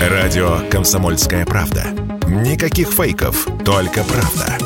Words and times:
Радио 0.00 0.60
«Комсомольская 0.70 1.44
правда». 1.44 1.88
Никаких 2.26 2.88
фейков, 2.88 3.46
только 3.66 4.02
правда. 4.02 4.56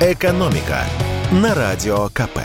«Экономика» 0.00 0.84
на 1.32 1.56
Радио 1.56 2.08
КП. 2.10 2.38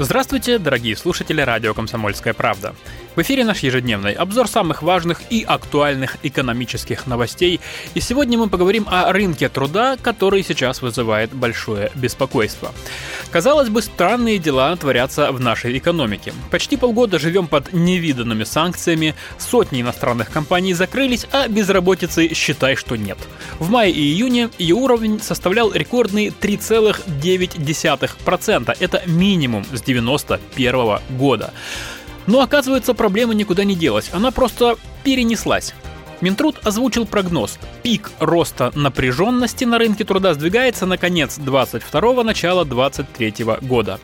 Здравствуйте, 0.00 0.58
дорогие 0.58 0.96
слушатели 0.96 1.40
радио 1.40 1.74
«Комсомольская 1.74 2.34
правда». 2.34 2.74
В 3.14 3.20
эфире 3.22 3.44
наш 3.44 3.60
ежедневный 3.60 4.12
обзор 4.12 4.48
самых 4.48 4.82
важных 4.82 5.22
и 5.30 5.44
актуальных 5.46 6.18
экономических 6.24 7.06
новостей. 7.06 7.60
И 7.94 8.00
сегодня 8.00 8.36
мы 8.36 8.48
поговорим 8.48 8.86
о 8.88 9.12
рынке 9.12 9.48
труда, 9.48 9.96
который 10.00 10.42
сейчас 10.42 10.82
вызывает 10.82 11.32
большое 11.32 11.90
беспокойство. 11.94 12.72
Казалось 13.30 13.68
бы, 13.68 13.82
странные 13.82 14.38
дела 14.38 14.74
творятся 14.76 15.30
в 15.32 15.40
нашей 15.40 15.76
экономике. 15.76 16.32
Почти 16.50 16.78
полгода 16.78 17.18
живем 17.18 17.46
под 17.46 17.74
невиданными 17.74 18.44
санкциями, 18.44 19.14
сотни 19.38 19.82
иностранных 19.82 20.30
компаний 20.30 20.72
закрылись, 20.72 21.26
а 21.30 21.46
безработицы 21.46 22.32
считай, 22.32 22.74
что 22.74 22.96
нет. 22.96 23.18
В 23.58 23.68
мае 23.70 23.92
и 23.92 24.00
июне 24.00 24.48
ее 24.58 24.76
уровень 24.76 25.20
составлял 25.20 25.70
рекордные 25.72 26.28
3,9%. 26.28 28.76
Это 28.80 29.02
минимум 29.06 29.64
с 29.64 29.82
1991 29.82 31.00
года. 31.18 31.52
Но 32.26 32.40
оказывается, 32.40 32.94
проблема 32.94 33.34
никуда 33.34 33.64
не 33.64 33.74
делась, 33.74 34.08
она 34.12 34.30
просто 34.30 34.78
перенеслась. 35.04 35.74
Минтруд 36.20 36.56
озвучил 36.64 37.06
прогноз. 37.06 37.58
Пик 37.82 38.10
роста 38.18 38.72
напряженности 38.74 39.64
на 39.64 39.78
рынке 39.78 40.04
труда 40.04 40.34
сдвигается 40.34 40.86
на 40.86 40.98
конец 40.98 41.38
22 41.38 42.24
начала 42.24 42.64
23 42.64 43.34
года. 43.62 44.00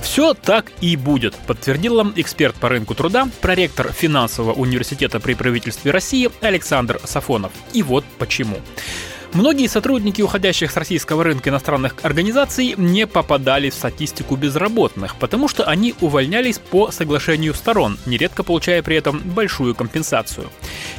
Все 0.00 0.34
так 0.34 0.70
и 0.82 0.96
будет, 0.96 1.34
подтвердил 1.34 1.96
нам 1.96 2.12
эксперт 2.16 2.54
по 2.56 2.68
рынку 2.68 2.94
труда, 2.94 3.26
проректор 3.40 3.90
финансового 3.90 4.52
университета 4.52 5.18
при 5.18 5.32
правительстве 5.32 5.90
России 5.92 6.30
Александр 6.42 7.00
Сафонов. 7.04 7.52
И 7.72 7.82
вот 7.82 8.04
почему. 8.18 8.58
Многие 9.34 9.66
сотрудники 9.66 10.22
уходящих 10.22 10.70
с 10.70 10.76
российского 10.76 11.24
рынка 11.24 11.50
иностранных 11.50 11.96
организаций 12.02 12.74
не 12.76 13.04
попадали 13.04 13.68
в 13.68 13.74
статистику 13.74 14.36
безработных, 14.36 15.16
потому 15.16 15.48
что 15.48 15.64
они 15.64 15.92
увольнялись 16.00 16.60
по 16.60 16.92
соглашению 16.92 17.52
сторон, 17.54 17.98
нередко 18.06 18.44
получая 18.44 18.80
при 18.84 18.94
этом 18.94 19.18
большую 19.18 19.74
компенсацию. 19.74 20.50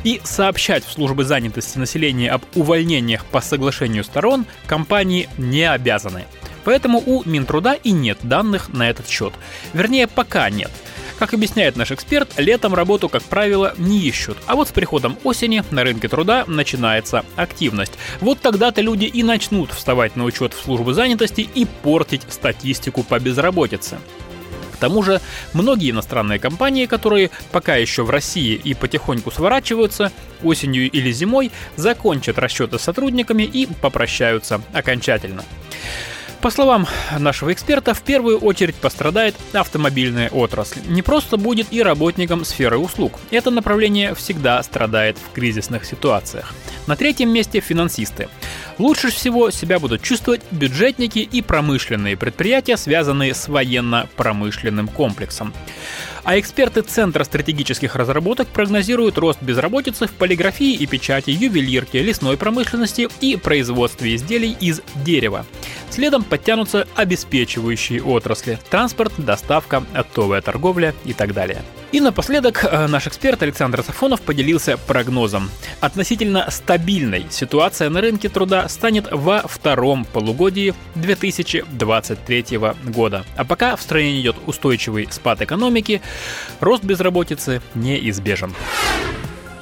И 0.03 0.19
сообщать 0.25 0.83
в 0.83 0.91
службы 0.91 1.23
занятости 1.23 1.77
населения 1.77 2.29
об 2.29 2.41
увольнениях 2.55 3.23
по 3.23 3.39
соглашению 3.39 4.03
сторон 4.03 4.45
компании 4.67 5.29
не 5.37 5.63
обязаны. 5.71 6.25
Поэтому 6.65 7.01
у 7.05 7.23
Минтруда 7.23 7.71
и 7.71 7.91
нет 7.91 8.17
данных 8.21 8.67
на 8.73 8.89
этот 8.89 9.07
счет. 9.07 9.33
Вернее, 9.73 10.07
пока 10.07 10.49
нет– 10.49 10.71
как 11.19 11.33
объясняет 11.33 11.75
наш 11.75 11.91
эксперт, 11.91 12.33
летом 12.37 12.73
работу, 12.73 13.09
как 13.09 13.23
правило, 13.23 13.73
не 13.77 13.99
ищут. 13.99 14.37
А 14.47 14.55
вот 14.55 14.69
с 14.69 14.71
приходом 14.71 15.17
осени 15.23 15.63
на 15.71 15.83
рынке 15.83 16.07
труда 16.07 16.43
начинается 16.47 17.23
активность. 17.35 17.93
Вот 18.21 18.39
тогда-то 18.41 18.81
люди 18.81 19.05
и 19.05 19.23
начнут 19.23 19.71
вставать 19.71 20.15
на 20.15 20.25
учет 20.25 20.53
в 20.53 20.61
службу 20.61 20.93
занятости 20.93 21.41
и 21.41 21.65
портить 21.65 22.23
статистику 22.29 23.03
по 23.03 23.19
безработице. 23.19 23.97
К 24.73 24.77
тому 24.77 25.03
же, 25.03 25.21
многие 25.53 25.91
иностранные 25.91 26.37
компании, 26.37 26.85
которые 26.85 27.31
пока 27.53 27.77
еще 27.77 28.03
в 28.03 28.09
России 28.09 28.59
и 28.61 28.73
потихоньку 28.73 29.31
сворачиваются, 29.31 30.11
осенью 30.43 30.91
или 30.91 31.11
зимой 31.13 31.51
закончат 31.77 32.37
расчеты 32.37 32.77
с 32.77 32.81
сотрудниками 32.81 33.43
и 33.43 33.67
попрощаются 33.67 34.61
окончательно. 34.73 35.45
По 36.45 36.51
словам 36.51 36.85
нашего 37.17 37.51
эксперта, 37.51 37.95
в 37.95 38.03
первую 38.03 38.37
очередь 38.37 38.75
пострадает 38.75 39.33
автомобильная 39.51 40.29
отрасль. 40.29 40.79
Не 40.85 41.01
просто 41.01 41.37
будет 41.37 41.73
и 41.73 41.81
работникам 41.81 42.45
сферы 42.45 42.77
услуг. 42.77 43.13
Это 43.31 43.49
направление 43.49 44.13
всегда 44.13 44.61
страдает 44.61 45.17
в 45.17 45.33
кризисных 45.33 45.85
ситуациях. 45.85 46.53
На 46.85 46.95
третьем 46.95 47.33
месте 47.33 47.61
финансисты. 47.61 48.29
Лучше 48.77 49.09
всего 49.09 49.49
себя 49.49 49.79
будут 49.79 50.03
чувствовать 50.03 50.41
бюджетники 50.51 51.17
и 51.17 51.41
промышленные 51.41 52.15
предприятия, 52.15 52.77
связанные 52.77 53.33
с 53.33 53.47
военно-промышленным 53.47 54.87
комплексом. 54.87 55.51
А 56.25 56.39
эксперты 56.39 56.81
Центра 56.81 57.23
стратегических 57.23 57.95
разработок 57.95 58.47
прогнозируют 58.47 59.19
рост 59.19 59.41
безработицы 59.43 60.07
в 60.07 60.11
полиграфии 60.11 60.73
и 60.73 60.87
печати, 60.87 61.29
ювелирке, 61.29 62.01
лесной 62.01 62.35
промышленности 62.35 63.07
и 63.21 63.37
производстве 63.37 64.15
изделий 64.15 64.57
из 64.59 64.81
дерева. 65.05 65.45
Следом 65.91 66.23
подтянутся 66.23 66.87
обеспечивающие 66.95 68.03
отрасли– 68.03 68.57
транспорт, 68.71 69.13
доставка, 69.19 69.83
оптовая 69.93 70.41
торговля 70.41 70.95
и 71.05 71.13
так 71.13 71.31
далее. 71.33 71.61
И 71.95 72.01
напоследок 72.01 72.65
э, 72.65 72.87
наш 72.87 73.07
эксперт 73.07 73.41
Александр 73.41 73.81
Сафонов 73.81 74.19
поделился 74.19 74.75
прогнозом. 74.75 75.49
Относительно 75.79 76.51
стабильной 76.51 77.25
ситуация 77.29 77.89
на 77.89 78.01
рынке 78.01 78.27
труда 78.27 78.67
станет 78.67 79.07
во 79.13 79.39
втором 79.47 80.03
полугодии 80.03 80.73
2023 80.95 82.59
года. 82.87 83.23
А 83.37 83.45
пока 83.45 83.77
в 83.77 83.81
стране 83.81 84.19
идет 84.19 84.35
устойчивый 84.45 85.07
спад 85.09 85.41
экономики, 85.41 86.01
рост 86.59 86.83
безработицы 86.83 87.61
неизбежен. 87.75 88.53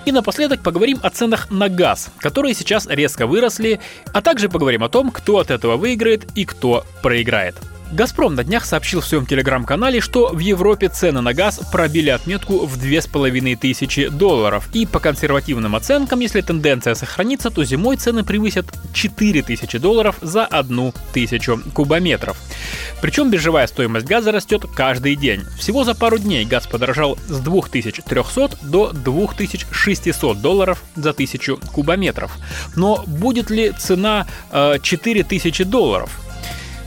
И 0.06 0.12
напоследок 0.12 0.64
поговорим 0.64 1.00
о 1.04 1.12
ценах 1.12 1.52
на 1.52 1.70
газ, 1.70 2.10
которые 2.18 2.56
сейчас 2.56 2.88
резко 2.88 3.28
выросли, 3.28 3.80
а 4.12 4.24
также 4.24 4.50
поговорим 4.50 4.84
о 4.84 4.90
том, 4.90 5.12
кто 5.12 5.38
от 5.38 5.52
этого 5.52 5.78
выиграет 5.78 6.26
и 6.34 6.46
кто 6.46 6.84
проиграет. 7.04 7.58
«Газпром» 7.94 8.34
на 8.34 8.44
днях 8.44 8.66
сообщил 8.66 9.02
в 9.02 9.06
своем 9.06 9.28
телеграм-канале, 9.28 10.02
что 10.02 10.30
в 10.34 10.40
Европе 10.40 10.90
цены 10.90 11.22
на 11.22 11.34
газ 11.36 11.60
пробили 11.72 12.10
отметку 12.10 12.66
в 12.66 12.78
2500 12.78 14.10
долларов. 14.18 14.68
И 14.74 14.88
по 14.88 15.00
консервативным 15.00 15.76
оценкам, 15.76 16.20
если 16.20 16.42
тенденция 16.42 16.96
сохранится, 16.96 17.52
то 17.52 17.64
зимой 17.64 17.98
цены 17.98 18.24
превысят 18.24 18.66
4000 18.94 19.78
долларов 19.78 20.16
за 20.22 20.44
одну 20.46 20.92
тысячу 21.14 21.62
кубометров. 21.74 22.38
Причем 23.00 23.30
биржевая 23.30 23.68
стоимость 23.68 24.08
газа 24.08 24.32
растет 24.32 24.66
каждый 24.76 25.16
день. 25.16 25.44
Всего 25.60 25.84
за 25.84 25.94
пару 25.94 26.18
дней 26.18 26.46
газ 26.46 26.66
подорожал 26.66 27.20
с 27.28 27.40
2300 27.40 28.58
до 28.64 28.92
2600 28.92 30.42
долларов 30.42 30.84
за 30.96 31.12
1000 31.12 31.58
кубометров. 31.72 32.32
Но 32.76 33.04
будет 33.06 33.52
ли 33.52 33.72
цена 33.78 34.26
э, 34.52 34.80
4000 34.82 35.64
долларов? 35.66 36.23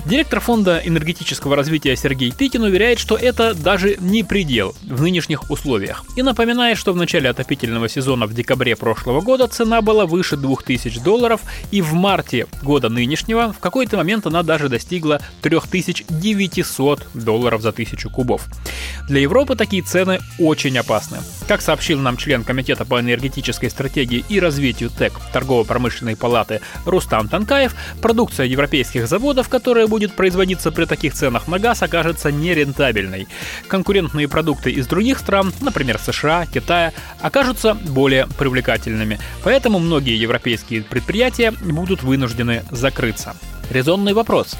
Директор 0.06 0.38
фонда 0.38 0.80
энергетического 0.84 1.56
развития 1.56 1.96
Сергей 1.96 2.30
Тыкин 2.30 2.62
уверяет, 2.62 3.00
что 3.00 3.16
это 3.16 3.54
даже 3.54 3.96
не 3.98 4.22
предел 4.22 4.72
в 4.84 5.02
нынешних 5.02 5.50
условиях. 5.50 6.04
И 6.14 6.22
напоминает, 6.22 6.78
что 6.78 6.92
в 6.92 6.96
начале 6.96 7.28
отопительного 7.28 7.88
сезона 7.88 8.26
в 8.26 8.32
декабре 8.32 8.76
прошлого 8.76 9.20
года 9.20 9.48
цена 9.48 9.82
была 9.82 10.06
выше 10.06 10.36
2000 10.36 11.00
долларов, 11.00 11.40
и 11.72 11.82
в 11.82 11.92
марте 11.94 12.46
года 12.62 12.88
нынешнего 12.88 13.52
в 13.52 13.58
какой-то 13.58 13.96
момент 13.96 14.28
она 14.28 14.44
даже 14.44 14.68
достигла 14.68 15.20
3900 15.42 17.08
долларов 17.14 17.60
за 17.60 17.72
тысячу 17.72 18.08
кубов. 18.08 18.46
Для 19.08 19.20
Европы 19.20 19.56
такие 19.56 19.82
цены 19.82 20.20
очень 20.38 20.78
опасны. 20.78 21.18
Как 21.48 21.60
сообщил 21.60 21.98
нам 21.98 22.16
член 22.16 22.44
Комитета 22.44 22.84
по 22.84 23.00
энергетической 23.00 23.70
стратегии 23.70 24.24
и 24.28 24.38
развитию 24.38 24.90
ТЭК 24.90 25.14
Торгово-промышленной 25.32 26.14
палаты 26.14 26.60
Рустам 26.84 27.28
Танкаев, 27.28 27.74
продукция 28.00 28.46
европейских 28.46 29.08
заводов, 29.08 29.48
которая 29.48 29.88
будет 29.88 29.95
будет 29.96 30.12
производиться 30.12 30.70
при 30.72 30.84
таких 30.84 31.14
ценах 31.14 31.48
на 31.48 31.58
газ, 31.58 31.82
окажется 31.82 32.30
нерентабельной. 32.30 33.28
Конкурентные 33.66 34.28
продукты 34.28 34.70
из 34.70 34.86
других 34.86 35.18
стран, 35.18 35.54
например, 35.62 35.98
США, 35.98 36.44
Китая, 36.44 36.92
окажутся 37.22 37.72
более 37.72 38.26
привлекательными. 38.26 39.18
Поэтому 39.42 39.78
многие 39.78 40.20
европейские 40.20 40.82
предприятия 40.82 41.50
будут 41.50 42.02
вынуждены 42.02 42.62
закрыться. 42.70 43.34
Резонный 43.70 44.12
вопрос. 44.12 44.54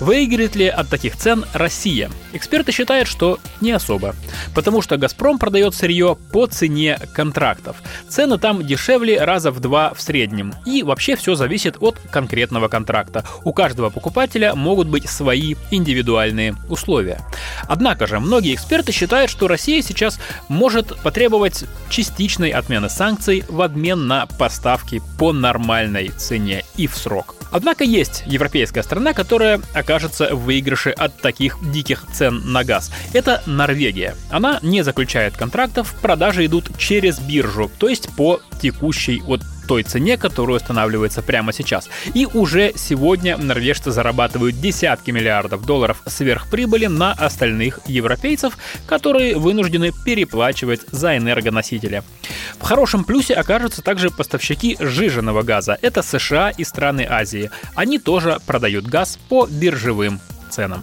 Выиграет 0.00 0.56
ли 0.56 0.68
от 0.68 0.88
таких 0.88 1.16
цен 1.16 1.44
Россия? 1.52 2.10
Эксперты 2.32 2.72
считают, 2.72 3.08
что 3.08 3.38
не 3.60 3.70
особо. 3.70 4.14
Потому 4.54 4.82
что 4.82 4.96
«Газпром» 4.96 5.38
продает 5.38 5.74
сырье 5.74 6.16
по 6.32 6.46
цене 6.46 6.98
контрактов. 7.14 7.76
Цены 8.08 8.38
там 8.38 8.66
дешевле 8.66 9.22
раза 9.22 9.50
в 9.50 9.60
два 9.60 9.94
в 9.94 10.00
среднем. 10.00 10.52
И 10.66 10.82
вообще 10.82 11.16
все 11.16 11.34
зависит 11.34 11.76
от 11.80 11.98
конкретного 12.10 12.68
контракта. 12.68 13.24
У 13.44 13.52
каждого 13.52 13.90
покупателя 13.90 14.54
могут 14.54 14.88
быть 14.88 15.08
свои 15.08 15.54
индивидуальные 15.70 16.56
условия. 16.68 17.20
Однако 17.68 18.06
же, 18.06 18.18
многие 18.18 18.54
эксперты 18.54 18.92
считают, 18.92 19.30
что 19.30 19.48
Россия 19.48 19.80
сейчас 19.82 20.20
может 20.48 20.98
потребовать 21.02 21.64
частичной 21.88 22.50
отмены 22.50 22.88
санкций 22.88 23.44
в 23.48 23.62
обмен 23.62 24.06
на 24.06 24.26
поставки 24.26 25.00
по 25.18 25.32
нормальной 25.32 26.08
цене 26.08 26.64
и 26.76 26.86
в 26.86 26.96
срок. 26.96 27.36
Однако 27.50 27.84
есть 27.84 28.24
европейская 28.26 28.82
страна, 28.82 29.14
которая 29.14 29.60
окажется 29.72 30.34
в 30.34 30.48
выигрыше 30.48 30.90
от 30.90 31.14
таких 31.20 31.58
диких 31.70 32.04
цен 32.10 32.17
на 32.20 32.64
газ. 32.64 32.90
Это 33.12 33.42
Норвегия. 33.46 34.14
Она 34.30 34.58
не 34.62 34.82
заключает 34.82 35.36
контрактов, 35.36 35.94
продажи 36.02 36.46
идут 36.46 36.76
через 36.78 37.18
биржу, 37.18 37.70
то 37.78 37.88
есть 37.88 38.08
по 38.16 38.40
текущей 38.60 39.20
вот 39.20 39.40
той 39.68 39.82
цене, 39.82 40.16
которая 40.16 40.56
устанавливается 40.56 41.22
прямо 41.22 41.52
сейчас. 41.52 41.88
И 42.14 42.26
уже 42.26 42.72
сегодня 42.74 43.36
норвежцы 43.36 43.92
зарабатывают 43.92 44.60
десятки 44.60 45.10
миллиардов 45.10 45.64
долларов 45.64 46.02
сверхприбыли 46.06 46.86
на 46.86 47.12
остальных 47.12 47.80
европейцев, 47.86 48.56
которые 48.86 49.36
вынуждены 49.36 49.92
переплачивать 50.04 50.80
за 50.90 51.16
энергоносители. 51.18 52.02
В 52.58 52.62
хорошем 52.62 53.04
плюсе 53.04 53.34
окажутся 53.34 53.82
также 53.82 54.10
поставщики 54.10 54.76
жиженного 54.80 55.42
газа. 55.42 55.78
Это 55.82 56.02
США 56.02 56.50
и 56.50 56.64
страны 56.64 57.06
Азии. 57.08 57.50
Они 57.74 57.98
тоже 57.98 58.38
продают 58.46 58.86
газ 58.86 59.18
по 59.28 59.46
биржевым 59.46 60.18
ценам. 60.50 60.82